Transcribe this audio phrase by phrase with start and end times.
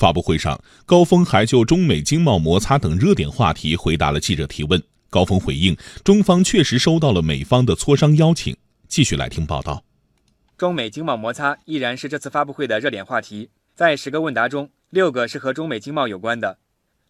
[0.00, 4.82] 发布会上，高峰还就中美经贸摩擦等热点话题回答了记者提问。
[5.10, 8.56] 高峰回应，中方确实收到了美方的磋商邀请。
[8.88, 9.84] 继续来听报道。
[10.56, 16.56] 中美经贸摩擦依然是这次发布会的热点话题，在十个问答中，六个是和中美经贸有关的。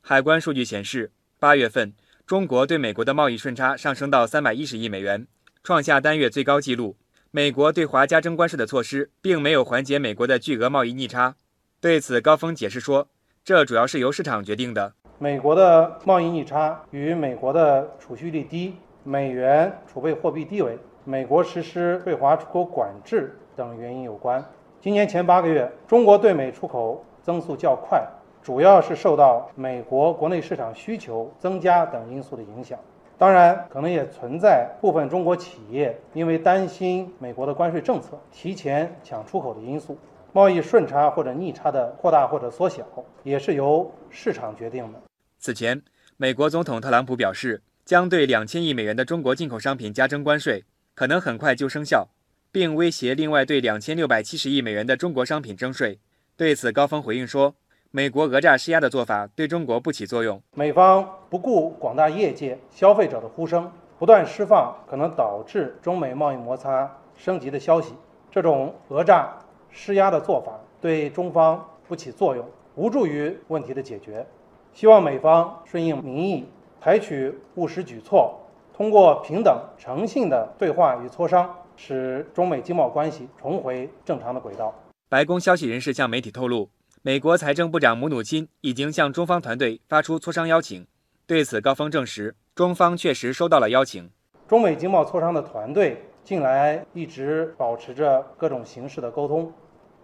[0.00, 1.92] 海关数据显示，八月份
[2.26, 5.28] 中国对美国的贸易顺差上升到三百一十亿美元，
[5.62, 6.96] 创下单月最高纪录。
[7.30, 11.36] 美国对华加征关税的措施并没有缓解美国的巨额贸易逆差。
[11.82, 13.08] 对此，高峰解释说，
[13.42, 14.92] 这主要是由市场决定的。
[15.18, 24.44] 美国的贸易逆差与美国的储蓄率低、美元储备货币低位、美国实施对华出口管制等原因有关。
[24.78, 28.06] 今年前八个月，中国对美出口增速较快，
[28.42, 32.78] 主要是受到美国国内市场需求增加等因素的影响。
[33.16, 39.96] 当然，可能也存在部分中国企业因为担心美国的关税政策，提前抢出口的因素。
[40.32, 42.84] 贸易顺差或者逆差的扩大或者缩小，
[43.24, 45.00] 也是由市场决定的。
[45.38, 45.82] 此前，
[46.16, 52.08] 美国总统特朗普表示，将对两千亿美元的中国进口商品加征关税，可能很快就生效，
[52.52, 55.98] 并威胁另外对两千六百七十亿美元的中国商品征税。
[56.36, 57.54] 对此，高峰回应说，
[57.90, 60.40] 美国讹诈施压的做法对中国不起作用。
[60.54, 67.94] 美方不顾广大业界消费者的呼声，不断释放可能导致中美贸易摩擦升级的消息，
[68.30, 69.36] 这种讹诈。
[69.70, 74.26] 施压的做法对中方不起作用，无助于问题的解决。
[74.72, 76.46] 希望美方顺应民意，
[76.80, 78.38] 采取务实举措，
[78.72, 84.74] 通过平等诚信的对话与磋商，使中美经贸关系重回正常的轨道。
[85.08, 86.70] 白宫消息人士向媒体透露，
[87.02, 90.86] 美国财政部长姆努钦已经向中方团队发出磋商邀请。
[91.26, 94.10] 对此，高峰证实，中方确实收到了邀请。
[94.48, 96.09] 中美经贸磋商的团队。
[96.22, 99.52] 近来一直保持着各种形式的沟通，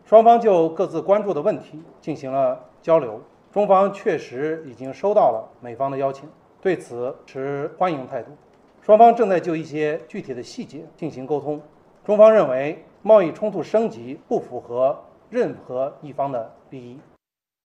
[0.04, 3.20] 双方就各自关注的问题进行了交流。
[3.52, 6.28] 中方确实已经收到了美方的邀请，
[6.60, 8.30] 对此持欢迎态度。
[8.82, 11.60] 双方正在就一些具体的细节进行沟通。
[12.04, 14.96] 中方认为贸易冲突升级不符合
[15.30, 16.98] 任何一方的利益。